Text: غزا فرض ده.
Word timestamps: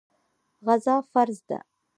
غزا 0.65 0.95
فرض 1.11 1.39
ده. 1.49 1.59